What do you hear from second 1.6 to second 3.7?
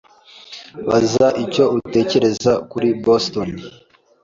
atekereza kuri Boston.